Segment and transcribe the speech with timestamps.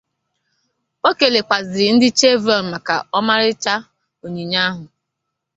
[1.07, 3.73] O kelekwazịrị ndị Chevron maka ọmarịcha
[4.23, 4.83] onyinye ahụ